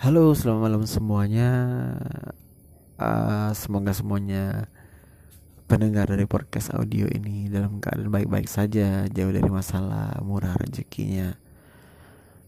[0.00, 1.52] Halo, selamat malam semuanya.
[2.96, 4.64] Uh, semoga semuanya
[5.68, 11.36] pendengar dari podcast audio ini dalam keadaan baik-baik saja, jauh dari masalah, murah rezekinya,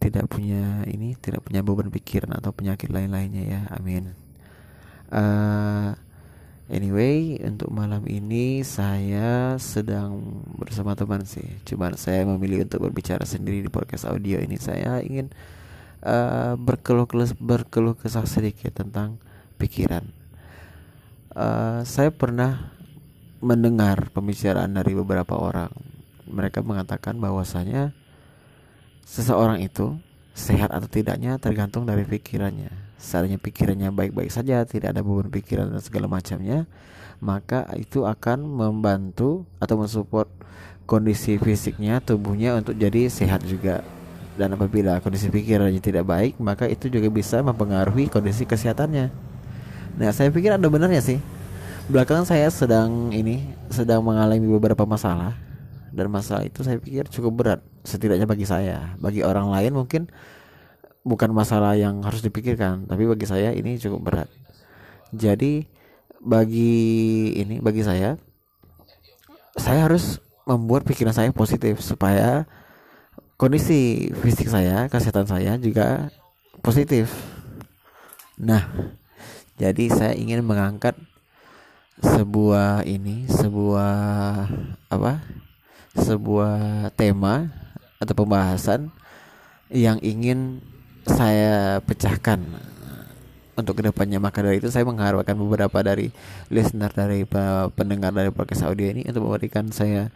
[0.00, 3.60] tidak punya ini, tidak punya beban pikiran atau penyakit lain-lainnya ya.
[3.76, 4.16] Amin.
[5.12, 5.92] Uh,
[6.72, 11.44] anyway, untuk malam ini saya sedang bersama teman sih.
[11.68, 14.56] Cuman saya memilih untuk berbicara sendiri di podcast audio ini.
[14.56, 15.28] Saya ingin
[16.04, 17.08] uh, berkeluh
[17.40, 19.16] berkeluh kesah sedikit tentang
[19.56, 20.04] pikiran.
[21.34, 22.70] Uh, saya pernah
[23.42, 25.72] mendengar pembicaraan dari beberapa orang.
[26.24, 27.92] Mereka mengatakan bahwasanya
[29.04, 29.98] seseorang itu
[30.32, 32.72] sehat atau tidaknya tergantung dari pikirannya.
[32.96, 36.64] Seandainya pikirannya baik-baik saja, tidak ada beban pikiran dan segala macamnya,
[37.20, 40.26] maka itu akan membantu atau mensupport
[40.88, 43.84] kondisi fisiknya, tubuhnya untuk jadi sehat juga
[44.34, 49.10] dan apabila kondisi pikirannya tidak baik maka itu juga bisa mempengaruhi kondisi kesehatannya.
[49.94, 51.18] Nah saya pikir ada benarnya sih.
[51.86, 55.36] Belakangan saya sedang ini sedang mengalami beberapa masalah.
[55.94, 58.98] Dan masalah itu saya pikir cukup berat setidaknya bagi saya.
[58.98, 60.10] Bagi orang lain mungkin
[61.06, 64.28] bukan masalah yang harus dipikirkan tapi bagi saya ini cukup berat.
[65.14, 65.70] Jadi
[66.18, 66.74] bagi
[67.38, 68.18] ini bagi saya
[69.54, 70.18] saya harus
[70.48, 72.48] membuat pikiran saya positif supaya
[73.36, 76.10] kondisi fisik saya, kesehatan saya juga
[76.62, 77.10] positif.
[78.38, 78.66] Nah,
[79.58, 80.98] jadi saya ingin mengangkat
[82.02, 83.94] sebuah ini, sebuah
[84.90, 85.22] apa?
[85.94, 87.54] Sebuah tema
[88.02, 88.90] atau pembahasan
[89.70, 90.58] yang ingin
[91.06, 92.42] saya pecahkan
[93.54, 96.10] untuk ke depannya maka dari itu saya mengharapkan beberapa dari
[96.50, 97.22] listener dari
[97.78, 100.10] pendengar dari podcast audio ini untuk memberikan saya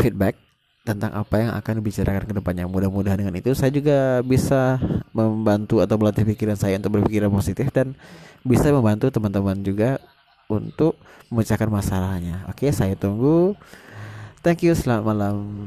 [0.00, 0.40] feedback
[0.86, 2.70] tentang apa yang akan dibicarakan ke depannya.
[2.70, 4.78] Mudah-mudahan dengan itu saya juga bisa
[5.10, 7.98] membantu atau melatih pikiran saya untuk berpikiran positif dan
[8.46, 9.98] bisa membantu teman-teman juga
[10.46, 10.94] untuk
[11.26, 12.46] memecahkan masalahnya.
[12.46, 13.58] Oke, saya tunggu.
[14.46, 15.66] Thank you, selamat malam.